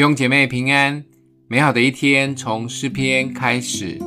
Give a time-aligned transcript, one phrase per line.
[0.00, 1.04] 弟兄姐妹平安，
[1.46, 4.00] 美好的一天从诗篇开始。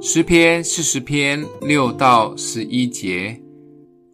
[0.00, 3.38] 诗篇四十篇六到十一节，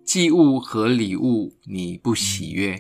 [0.05, 2.77] 祭物和礼物你不喜悦，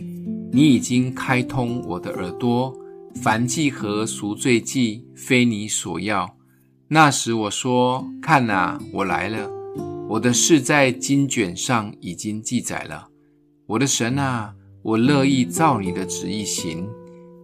[0.51, 2.74] 你已经开通我的耳朵，
[3.22, 6.37] 凡祭和赎罪祭非你所要。
[6.88, 9.48] 那时我说：看哪，我来了，
[10.08, 13.06] 我的事在经卷上已经记载了。
[13.69, 16.84] 我的神啊，我乐意照你的旨意行。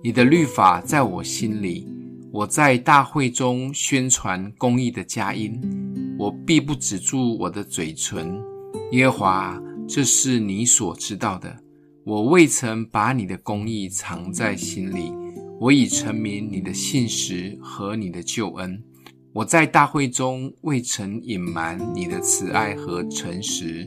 [0.03, 1.87] 你的律法在我心里，
[2.33, 5.61] 我在大会中宣传公义的佳音，
[6.19, 8.41] 我必不止住我的嘴唇。
[8.93, 11.55] 耶和华，这是你所知道的，
[12.05, 15.13] 我未曾把你的公义藏在心里，
[15.61, 18.83] 我已陈明你的信实和你的救恩。
[19.35, 23.87] 我在大会中未曾隐瞒你的慈爱和诚实。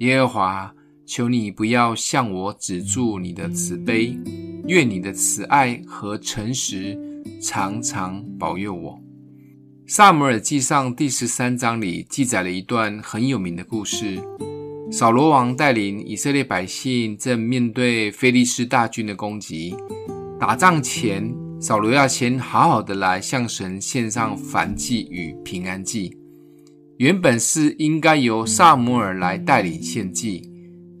[0.00, 0.74] 耶和华，
[1.06, 4.14] 求你不要向我止住你的慈悲。
[4.68, 6.96] 愿你的慈爱和诚实
[7.40, 9.02] 常常保佑我。
[9.86, 14.20] 撒母耳记上第十三章里记载了一段很有名的故事：
[14.92, 19.74] 扫罗王带领以色列百姓正面对非利士大军的攻击。
[20.38, 26.14] 打仗前，扫罗要先好好的来向神献上燔祭与平安祭。
[26.98, 30.42] 原本是应该由撒母耳来带领献祭。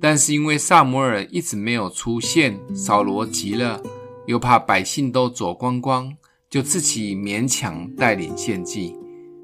[0.00, 3.82] 但是因为撒母耳一直没有出现，扫罗急了，
[4.26, 6.12] 又怕百姓都走光光，
[6.48, 8.94] 就自己勉强带领献祭。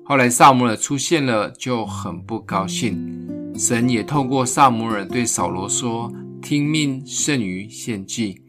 [0.05, 3.53] 后来撒母耳出现了，就很不高兴。
[3.57, 8.43] 神也透过撒母耳对扫罗说：“听命胜于献祭。”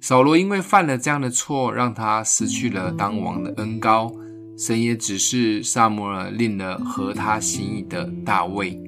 [0.00, 4.12] 扫罗因为犯了这样的错，让他失去了当王的恩膏。
[4.58, 8.78] 神也只是撒母耳立了合他心意的大卫。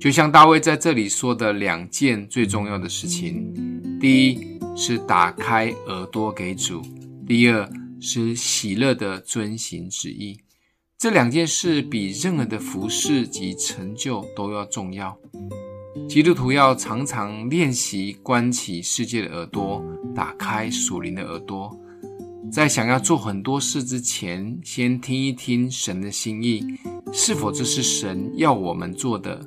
[0.00, 3.52] 就像大卫在这里说的两件最重要的事情：
[4.00, 6.80] 第一是打开耳朵给主；
[7.26, 7.70] 第二
[8.00, 10.38] 是喜乐的遵行旨意。
[10.96, 15.14] 这两件事比任何的服饰及成就都要重要。
[16.08, 21.78] 基督徒要常常练习关起世界的耳朵，打开属灵的耳朵，
[22.50, 26.64] 在想要做很多事之前，先听一听神的心意，
[27.12, 29.46] 是否这是神要我们做的。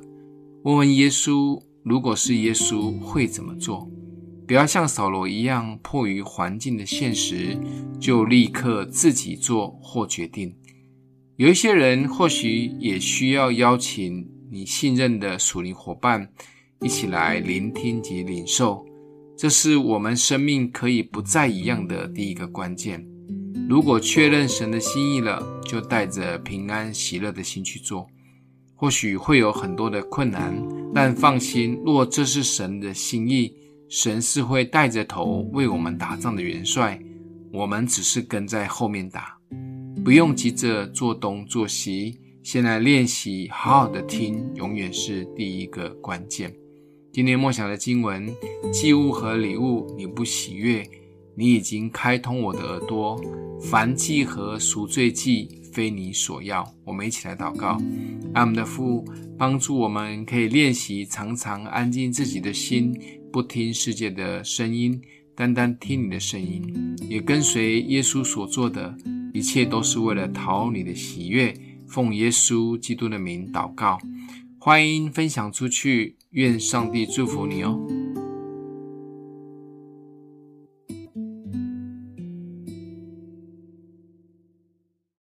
[0.64, 3.86] 问问耶稣，如果是耶稣，会怎么做？
[4.46, 7.54] 不要像扫罗一样，迫于环境的现实，
[8.00, 10.56] 就立刻自己做或决定。
[11.36, 16.26] 有一些人或许也需要邀请你信任的属灵伙伴
[16.80, 18.86] 一起来聆听及领受，
[19.36, 23.06] 这是我们生命可以不再一样的第一个关键。
[23.68, 28.06] 如果确认神的心意了，就带着平安喜乐的心去做。
[28.84, 30.54] 或许会有很多的困难，
[30.94, 33.50] 但放心，若这是神的心意，
[33.88, 37.00] 神是会带着头为我们打仗的元帅，
[37.50, 39.38] 我们只是跟在后面打，
[40.04, 46.54] 不用急着做东做西，先来练习，好好的听，永远是第一个关键。
[47.10, 48.30] 今天默想的经文，
[48.70, 50.86] 祭物和礼物你不喜悦，
[51.34, 53.18] 你已经开通我的耳朵，
[53.62, 55.48] 燔祭和赎罪祭。
[55.74, 57.76] 非你所要，我们一起来祷告。
[58.32, 59.04] 阿们的父，
[59.36, 62.96] 帮助我们可以练习常常安静自己的心，
[63.32, 65.02] 不听世界的声音，
[65.34, 66.62] 单单听你的声音，
[67.08, 68.96] 也跟随耶稣所做的
[69.32, 71.52] 一切，都是为了讨你的喜悦。
[71.88, 73.98] 奉耶稣基督的名祷告，
[74.58, 77.78] 欢迎分享出去，愿上帝祝福你哦。